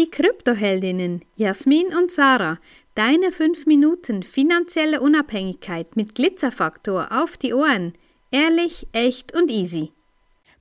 [0.00, 2.58] Die Kryptoheldinnen Jasmin und Sarah,
[2.94, 7.92] deine 5 Minuten finanzielle Unabhängigkeit mit Glitzerfaktor auf die Ohren.
[8.30, 9.92] Ehrlich, echt und easy.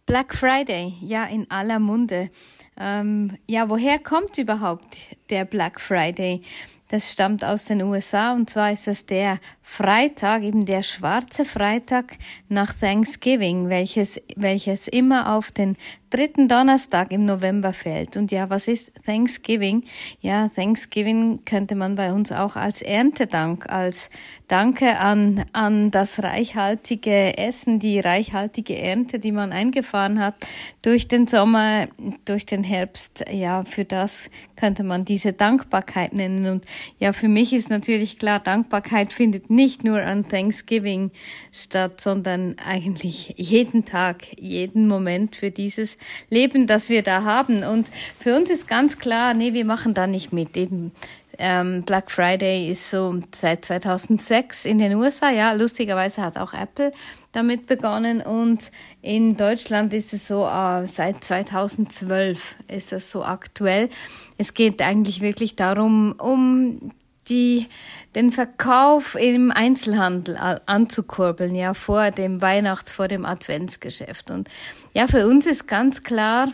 [0.05, 2.31] Black Friday, ja, in aller Munde.
[2.77, 4.97] Ähm, ja, woher kommt überhaupt
[5.29, 6.41] der Black Friday?
[6.89, 12.17] Das stammt aus den USA und zwar ist das der Freitag, eben der schwarze Freitag
[12.49, 15.77] nach Thanksgiving, welches, welches immer auf den
[16.09, 18.17] dritten Donnerstag im November fällt.
[18.17, 19.83] Und ja, was ist Thanksgiving?
[20.21, 24.09] Ja, Thanksgiving könnte man bei uns auch als Erntedank, als
[24.47, 30.35] Danke an, an das reichhaltige Essen, die reichhaltige Ernte, die man eingefahren hat
[30.81, 31.87] durch den Sommer,
[32.25, 33.25] durch den Herbst.
[33.31, 36.47] Ja, für das könnte man diese Dankbarkeit nennen.
[36.47, 36.65] Und
[36.97, 41.11] ja, für mich ist natürlich klar, Dankbarkeit findet nicht nur an Thanksgiving
[41.51, 45.98] statt, sondern eigentlich jeden Tag, jeden Moment für dieses
[46.29, 47.63] Leben, das wir da haben.
[47.63, 50.57] Und für uns ist ganz klar, nee, wir machen da nicht mit.
[50.57, 50.91] Eben
[51.39, 55.31] ähm, Black Friday ist so seit 2006 in den USA.
[55.31, 56.91] Ja, lustigerweise hat auch Apple
[57.31, 63.89] damit begonnen und in Deutschland ist es so äh, seit 2012 ist das so aktuell.
[64.37, 66.91] Es geht eigentlich wirklich darum, um
[67.29, 67.67] die,
[68.15, 74.31] den Verkauf im Einzelhandel anzukurbeln, ja, vor dem Weihnachts-, vor dem Adventsgeschäft.
[74.31, 74.49] Und
[74.93, 76.51] ja, für uns ist ganz klar,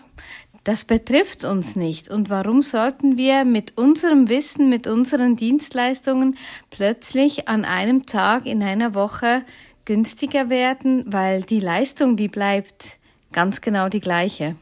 [0.66, 2.10] das betrifft uns nicht.
[2.10, 6.38] Und warum sollten wir mit unserem Wissen, mit unseren Dienstleistungen
[6.72, 9.44] plötzlich an einem Tag in einer Woche
[9.86, 12.98] günstiger werden, weil die Leistung, die bleibt
[13.32, 14.56] ganz genau die gleiche.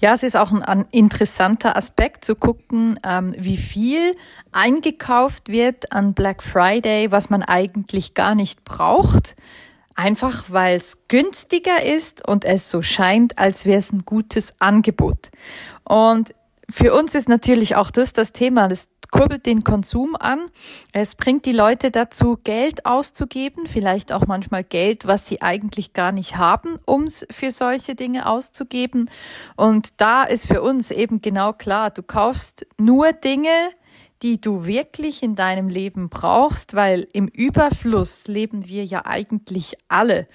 [0.00, 4.16] Ja, es ist auch ein, interessanter Aspekt zu gucken, ähm, wie viel
[4.50, 9.36] eingekauft wird an Black Friday, was man eigentlich gar nicht braucht.
[9.94, 15.30] Einfach weil es günstiger ist und es so scheint, als wäre es ein gutes Angebot.
[15.84, 16.34] Und
[16.68, 18.68] für uns ist natürlich auch das das Thema.
[18.68, 20.50] Das kurbelt den Konsum an.
[20.92, 26.10] Es bringt die Leute dazu, Geld auszugeben, vielleicht auch manchmal Geld, was sie eigentlich gar
[26.10, 29.08] nicht haben, um es für solche Dinge auszugeben.
[29.54, 33.50] Und da ist für uns eben genau klar, du kaufst nur Dinge,
[34.22, 40.28] die du wirklich in deinem Leben brauchst, weil im Überfluss leben wir ja eigentlich alle.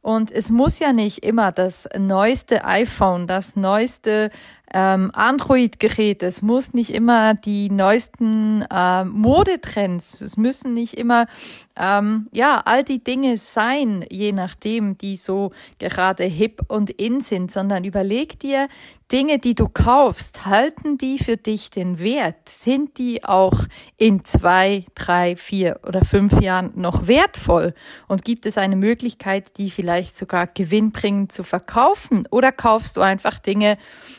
[0.00, 4.30] Und es muss ja nicht immer das neueste iPhone, das neueste
[4.74, 6.22] ähm, Android-Gerät.
[6.24, 10.20] Es muss nicht immer die neuesten äh, Modetrends.
[10.20, 11.26] Es müssen nicht immer
[11.76, 17.52] ähm, ja all die Dinge sein, je nachdem, die so gerade hip und in sind,
[17.52, 18.68] sondern überleg dir
[19.12, 22.48] Dinge, die du kaufst, halten die für dich den Wert?
[22.48, 23.54] Sind die auch
[23.98, 27.74] in zwei, drei, vier oder fünf Jahren noch wertvoll?
[28.08, 32.26] Und gibt es eine Möglichkeit, die vielleicht sogar gewinnbringend zu verkaufen?
[32.30, 33.76] Oder kaufst du einfach Dinge,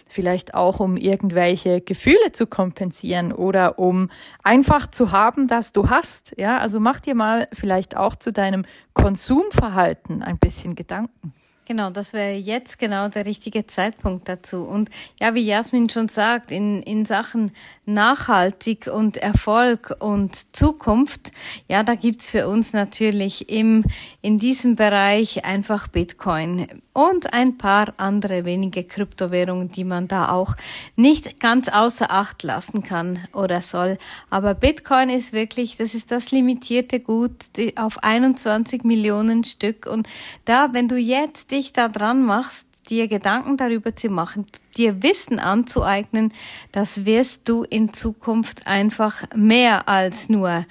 [0.07, 4.09] vielleicht auch um irgendwelche Gefühle zu kompensieren oder um
[4.44, 6.33] einfach zu haben, dass du hast?
[6.38, 11.34] Ja, also mach dir mal vielleicht auch zu deinem Konsumverhalten ein bisschen Gedanken.
[11.67, 14.63] Genau, das wäre jetzt genau der richtige Zeitpunkt dazu.
[14.63, 17.53] Und ja, wie Jasmin schon sagt, in, in Sachen
[17.87, 21.31] nachhaltig und Erfolg und Zukunft,
[21.67, 23.83] ja, da gibt's für uns natürlich im,
[24.21, 30.55] in diesem Bereich einfach Bitcoin und ein paar andere wenige Kryptowährungen, die man da auch
[30.95, 33.97] nicht ganz außer Acht lassen kann oder soll.
[34.29, 37.31] Aber Bitcoin ist wirklich, das ist das limitierte Gut
[37.75, 39.87] auf 21 Millionen Stück.
[39.87, 40.07] Und
[40.45, 44.45] da, wenn du jetzt dich da dran machst, dir Gedanken darüber zu machen,
[44.77, 46.33] dir Wissen anzueignen,
[46.71, 50.66] das wirst du in Zukunft einfach mehr als nur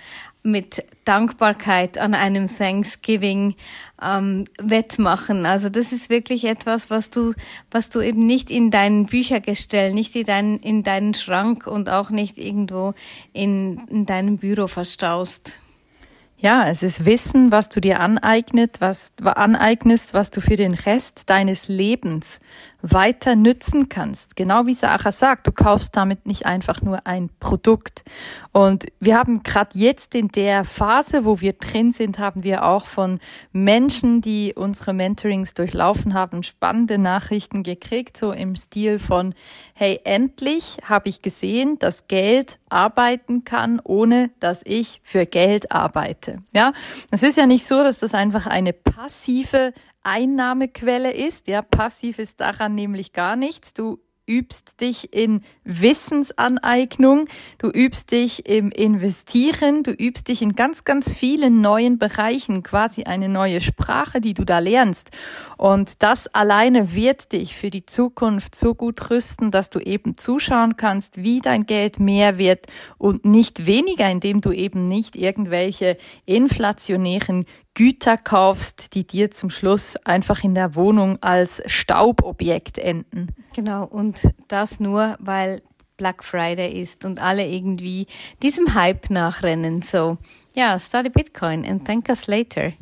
[0.47, 3.55] mit Dankbarkeit an einem Thanksgiving
[4.00, 5.47] ähm, wettmachen.
[5.47, 7.33] Also das ist wirklich etwas, was du,
[7.71, 12.11] was du eben nicht in deinen Büchergestell, nicht in deinen, in deinen Schrank und auch
[12.11, 12.93] nicht irgendwo
[13.33, 15.59] in, in deinem Büro verstaust.
[16.44, 21.31] Ja, es ist Wissen, was du dir aneignet, was, aneignest, was du für den Rest
[21.31, 22.38] deines Lebens
[22.82, 24.37] weiter nützen kannst.
[24.37, 28.04] Genau wie Sacha sagt, du kaufst damit nicht einfach nur ein Produkt.
[28.53, 32.89] Und wir haben gerade jetzt in der Phase, wo wir drin sind, haben wir auch
[32.89, 33.21] von
[33.53, 39.34] Menschen, die unsere Mentorings durchlaufen haben, spannende Nachrichten gekriegt, so im Stil von,
[39.72, 46.34] hey, endlich habe ich gesehen, dass Geld arbeiten kann, ohne dass ich für Geld arbeite.
[46.53, 46.72] Ja,
[47.10, 49.72] es ist ja nicht so, dass das einfach eine passive
[50.03, 51.48] Einnahmequelle ist.
[51.48, 53.75] Ja, passiv ist daran nämlich gar nichts.
[53.75, 57.26] Du übst dich in Wissensaneignung,
[57.59, 63.04] du übst dich im Investieren, du übst dich in ganz, ganz vielen neuen Bereichen, quasi
[63.04, 65.10] eine neue Sprache, die du da lernst.
[65.56, 70.76] Und das alleine wird dich für die Zukunft so gut rüsten, dass du eben zuschauen
[70.76, 72.66] kannst, wie dein Geld mehr wird
[72.98, 77.44] und nicht weniger, indem du eben nicht irgendwelche inflationären
[77.74, 83.34] Güter kaufst, die dir zum Schluss einfach in der Wohnung als Staubobjekt enden.
[83.54, 85.62] Genau, und das nur, weil
[85.97, 88.09] Black Friday ist und alle irgendwie
[88.42, 89.80] diesem Hype nachrennen.
[89.83, 90.18] So,
[90.56, 92.72] ja, study Bitcoin and thank us later.